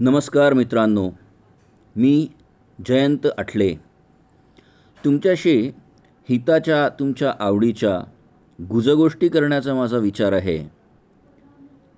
[0.00, 1.10] नमस्कार मित्रांनो
[1.96, 2.28] मी
[2.88, 3.74] जयंत आठले
[5.04, 5.70] तुमच्याशी
[6.28, 8.00] हिताच्या तुमच्या आवडीच्या
[8.62, 10.70] गुजगोष्टी करण्याचा माझा विचार आहे.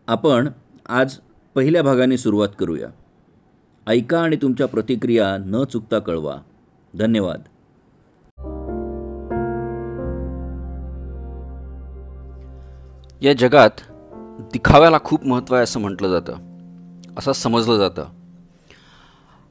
[0.06, 0.48] आपण
[0.88, 1.16] आज
[1.54, 2.88] पहिल्या भागाने सुरुवात करूया.
[3.86, 6.36] ऐका आणि तुमच्या प्रतिक्रिया न चुकता कळवा.
[6.98, 7.40] धन्यवाद.
[13.22, 13.80] या जगात
[14.40, 16.49] दिखाव्याला खूप महत्त्व आहे असं म्हटलं जातं.
[17.18, 18.04] असं समजलं जातं.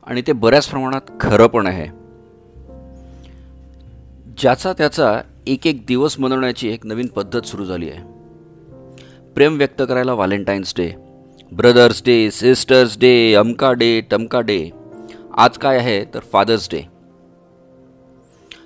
[0.04, 1.88] आणि ते बऱ्याच प्रमाणात खरं पण आहे.
[4.38, 8.02] ज्याचा त्याचा एक एक दिवस मनवण्याची एक नवीन पद्धत सुरू झाली आहे.
[9.34, 10.92] प्रेम व्यक्त करायला Valentine's day
[11.52, 14.70] brothers day sisters day अमका डे टमका डे
[15.38, 16.82] आज काय आहे तर फादर्स डे.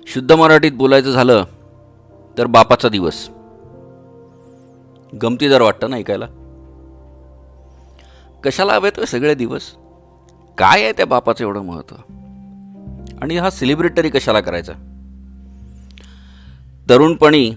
[0.06, 1.44] शुद्ध मराठीत बोलायचं झालं
[2.38, 3.28] तर बापाचा दिवस.
[5.22, 6.26] गमतीदार वाटतं ना ऐकायला?
[8.44, 9.62] कशाला हवेत सगळे दिवस?
[10.58, 11.96] काय आहे त्या बापाचं एवढं महत्त्व?
[13.22, 14.72] आणि हा सेलिब्रेटरी कशाला करायचा?
[16.90, 17.54] तरुणपणी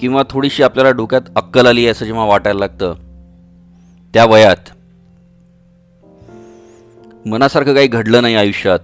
[0.00, 2.94] किंवा थोडीशी आपल्याला डोक्यात अक्कल आली असं जेव्हा वाटायला लागतं
[4.14, 4.70] त्या वयात
[7.26, 8.80] मनासारखं काही घडलं नाही आयुष्यात.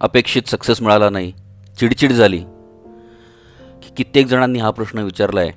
[0.00, 1.32] अपेक्षित सक्सेस मिळाला नाही.
[1.78, 2.38] चिडचिड झाली.
[3.82, 5.50] की कित्येक जणांनी हा प्रश्न विचारला आहे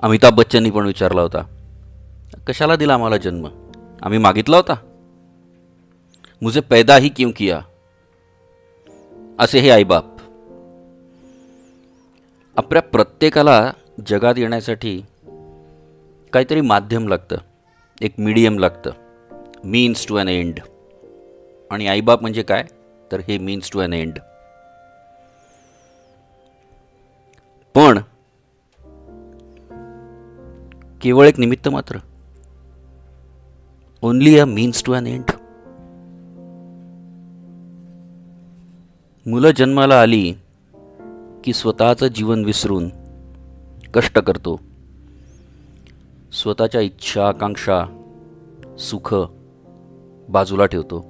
[0.00, 1.53] अमिताभ बच्चननी पण विचारला होता.
[2.46, 3.48] कशाला दिला आम्हाला जन्म?
[4.02, 4.74] आम्ही मागितला होता.
[6.42, 7.60] मुझे पैदा ही क्यों किया?
[9.38, 10.04] असे हे आईबाप.
[12.56, 13.72] आपल्या प्रत्येकाला
[14.06, 15.02] जगात येण्यासाठी
[16.32, 17.36] काहीतरी माध्यम लागतं.
[18.00, 18.90] एक मीडियम लागतं.
[19.64, 20.58] मीन्स टू अन एंड
[21.70, 22.64] आणि आईबाप म्हणजे काय?
[23.12, 24.18] तर हे मीन्स टू अन एंड
[27.74, 27.98] पण
[31.02, 31.98] केवळ एक निमित्त मात्र.
[34.04, 35.30] Only a means to an end
[39.26, 40.34] मुलं जन्माला आली
[41.44, 42.88] की स्वतःचं जीवन विसरून
[43.94, 44.60] कष्ट करतो.
[46.32, 47.84] स्वतःच्या इच्छा आकांक्षा
[48.78, 49.14] सुख
[50.28, 51.06] बाजूला ठेवतो.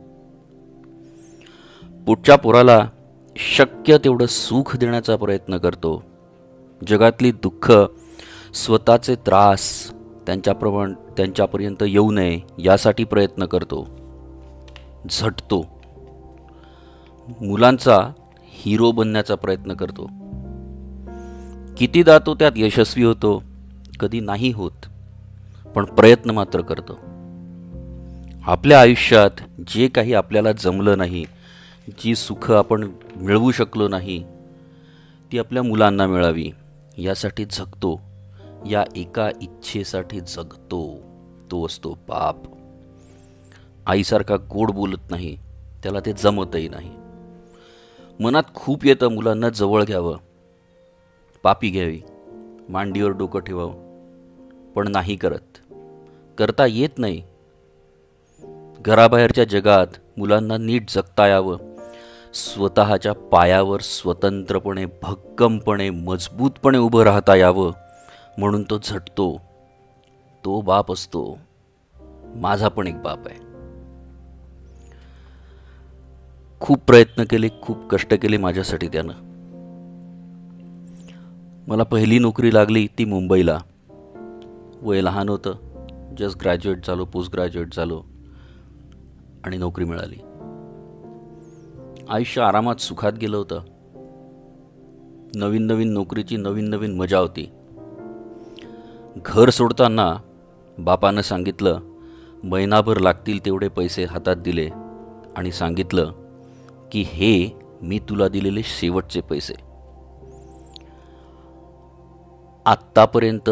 [2.06, 2.88] पुढच्या पोराला
[3.36, 6.02] शक्य तेवढं सुख देण्याचा प्रयत्न करतो.
[6.86, 7.72] जगातली दुःख
[8.54, 9.90] स्वतःचे त्रास
[10.26, 13.88] त्यांच्याप्रमाण त्यांच्यापर्यंत येऊ नये यासाठी प्रयत्न करतो.
[15.10, 15.82] झटतो.
[17.40, 18.12] मुलांचा
[18.44, 20.10] हिरो बनण्याचा प्रयत्न करतो.
[21.76, 23.42] कितीदा तो त्यात यशस्वी होतो
[24.00, 24.86] कधी नाही होत
[25.74, 26.92] पण प्रयत्न मात्र करतो.
[28.46, 29.30] आपल्या आयुष्यात
[29.66, 31.24] जे काही आपल्याला जमलं नाही
[31.88, 34.24] जी सुख आपण मिळवू शकलो नाही
[35.32, 36.50] ती आपल्या मुलांना मिळावी
[36.98, 38.00] यासाठी झगतो.
[38.70, 41.00] या एका इच्छेसाठी जगतो
[41.50, 42.36] तो असतो बाप
[43.86, 45.36] आईसारखा गोड बोलत नाही
[45.82, 46.90] त्याला ते जमतही नाही.
[48.20, 50.16] मनात खूप येतं मुलांना जवळ घ्यावं.
[51.42, 52.00] पापी घ्यावी
[52.68, 53.72] मांडीवर डोकं ठेवावं.
[54.72, 55.72] पण नाही करत.
[56.38, 57.22] करता येत नाही.
[58.80, 59.86] घराबाहेरच्या जगात
[60.16, 61.58] मुलांना नीट जगता यावं.
[62.34, 67.72] स्वतःच्या पायावर स्वतंत्रपणे भक्कमपणे मजबूतपणे उभं राहता यावं.
[68.38, 69.40] म्हणून तो झटतो.
[70.44, 71.38] तो बाप असतो.
[72.34, 73.44] माझा पण एक बाप आहे.
[76.60, 79.12] खूप प्रयत्न केले खूप कष्ट केले माझ्यासाठी त्यानं.
[81.68, 83.58] मला पहिली नोकरी लागली ती मुंबईला.
[84.82, 85.54] वय लहान होतं.
[86.18, 88.02] जस्ट ग्रॅज्युएट झालो पोस्ट ग्रॅज्युएट झालो.
[89.44, 90.16] आणि नोकरी मिळाली.
[92.08, 93.60] आयुष्य आरामात सुखात गेलं होतं.
[95.34, 97.50] नवीन नवीन नोकरीची नवीन नवीन मजा होती.
[99.16, 100.16] घर सोडताना
[100.78, 101.80] बापानं सांगितलं
[102.44, 104.70] महिनाभर लागतील तेवढे पैसे हातात दिले.
[105.36, 106.12] आणि सांगितलं
[106.92, 109.54] की हे मी तुला दिलेले शेवटचे पैसे.
[112.66, 113.50] आत्तापर्यंत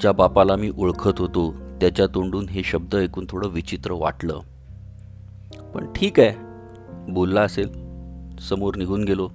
[0.00, 4.40] ज्या बापाला मी ओळखत होतो त्याच्या तोंडून हे शब्द ऐकून थोडं विचित्र वाटलं.
[5.74, 6.32] पण ठीक आहे
[7.12, 7.68] बोलला असेल
[8.38, 9.28] समोर निघून गेलो.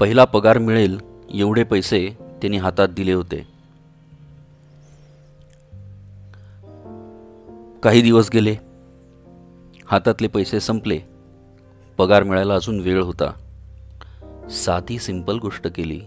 [0.00, 1.00] पहिला पगार मिळेल
[1.34, 3.52] एवढे पैसे त्यांनी हातात दिले होते.
[7.82, 8.56] काही दिवस गेले.
[9.86, 10.98] हातातले पैसे संपले.
[11.98, 13.32] पगार मिळायला अजून वेळ होता.
[14.50, 16.00] साधी सिंपल गोष्ट केली.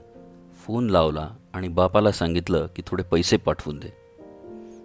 [0.66, 3.90] फोन लावला आणि बापाला सांगितलं की थोडे पैसे पाठवून दे.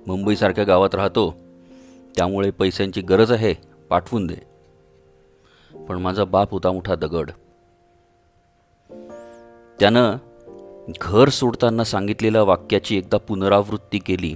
[0.07, 1.37] मुंबईसारख्या गावात राहतो.
[2.17, 3.55] त्यामुळे पैशांची गरज आहे
[3.91, 4.37] पाठवून दे.
[5.87, 7.31] पण माझा बाप होता मोठा दगड.
[9.81, 10.17] त्यानं
[10.89, 14.35] घर सोडताना सांगितलेल्या वाक्याची एकदा पुनरावृत्ती केली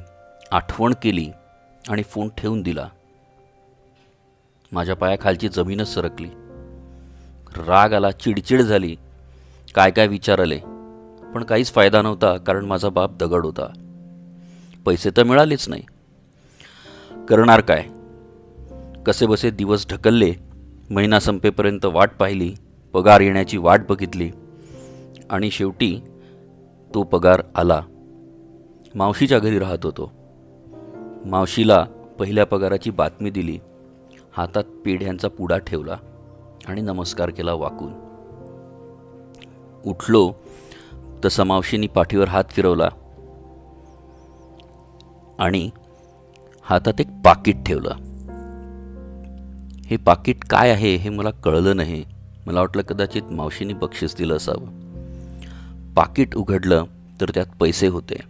[0.52, 1.30] आठवण केली
[1.88, 2.88] आणि फोन ठेवून दिला.
[4.72, 6.28] माझ्या पायाखालची जमीनच सरकली.
[7.56, 8.96] राग आला चिडचिड झाली.
[9.74, 10.58] काय काय विचार आले
[11.34, 13.72] पण काहीच फायदा नव्हता कारण माझा बाप दगड होता.
[14.86, 15.82] पैसे तर मिळालेच नाही.
[17.28, 17.86] करणार काय?
[19.02, 20.34] कसे बसे दिवस ढकलले
[20.90, 22.54] महिना संपेपर्यंत वाट पाहिली
[22.92, 24.30] पगार येण्याची वाट बघितली
[25.30, 26.04] आणि शेवटी
[26.94, 27.82] तो पगार आला.
[28.94, 30.12] मावशीच्या घरी राहत होतो.
[31.26, 31.86] मावशीला
[32.18, 33.58] पहिल्या पगाराची बातमी दिली.
[34.36, 35.96] हातात पेढ्यांचा पुडा ठेवला
[36.66, 37.92] आणि नमस्कार केला वाकून.
[39.86, 40.32] उठलो
[41.24, 42.88] तसा मावशीनी पाठीवर हात फिरवला
[45.38, 45.70] आणि
[46.62, 47.90] हातात एक पाकिट ठेवलं.
[49.86, 52.04] हे पाकिट काय आहे हे मला कळलं नाही.
[52.46, 54.83] मला वाटलं कदाचित मावशीने बक्षीस दिलं असावं.
[55.96, 56.84] पाकिट उघडलं
[57.20, 58.20] तर त्यात पैसे होते.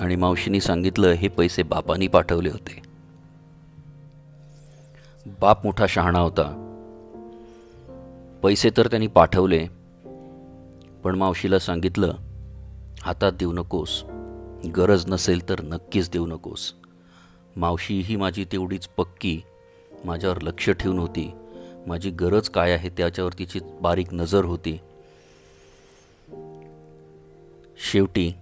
[0.00, 2.82] आणि मावशीनी सांगितलं हे पैसे बापानी पाठवले होते.
[5.40, 6.68] बाप मोठा शहाणा होता.
[8.42, 9.66] पैसे तर त्यांनी पाठवले
[11.04, 12.14] पण मावशीला सांगितलं
[13.00, 14.04] हातात देऊ नकोस.
[14.76, 16.74] गरज नसेल तर नक्कीच देऊ नकोस.
[17.56, 19.40] मावशी ही माझी तेवढीच पक्की
[20.04, 21.30] माझ्यावर लक्ष ठेवून होती.
[21.86, 24.78] माझी गरज काय आहे त्याच्यावर तिची बारीक नजर होती.
[27.90, 28.32] शेवटी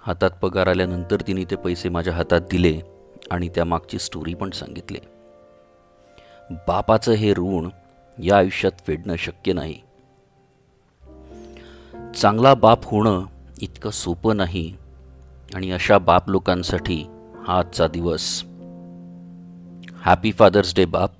[0.00, 2.80] हातात पगार आल्यानंतर तिने ते पैसे माझ्या हातात दिले
[3.30, 4.98] आणि त्यामागची स्टोरी पण सांगितली.
[6.50, 7.68] बापाचं हे ऋण
[8.22, 9.78] या आयुष्यात फेडणं शक्य नाही.
[12.16, 13.24] चांगला बाप होणं
[13.60, 14.76] इतकं सोपं नाही
[15.54, 17.06] आणि अशा बाप लोकांसाठी
[17.46, 18.42] हा आजचा दिवस.
[20.04, 21.10] हॅपी फादर्स डे बाप.